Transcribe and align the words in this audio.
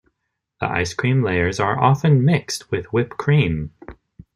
The 0.59 0.65
ice 0.67 0.95
cream 0.95 1.21
layers 1.21 1.59
are 1.59 1.79
often 1.79 2.25
mixed 2.25 2.71
with 2.71 2.87
whipped 2.91 3.17
cream. 3.17 3.71